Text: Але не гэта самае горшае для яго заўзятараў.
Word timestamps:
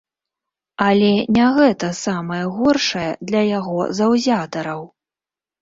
Але 0.85 1.11
не 1.35 1.45
гэта 1.57 1.89
самае 2.05 2.41
горшае 2.57 3.07
для 3.33 3.45
яго 3.59 3.79
заўзятараў. 3.99 4.81